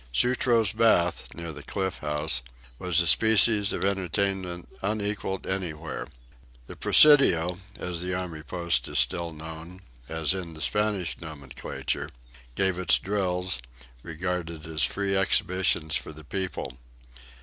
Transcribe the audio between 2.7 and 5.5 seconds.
was a species of entertainment unequaled